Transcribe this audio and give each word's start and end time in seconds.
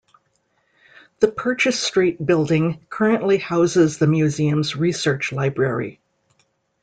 The 1.19 1.27
Purchase 1.27 1.79
Street 1.79 2.25
Building 2.25 2.83
currently 2.89 3.37
houses 3.37 3.99
the 3.99 4.07
museum's 4.07 4.75
Research 4.75 5.31
Library. 5.31 5.99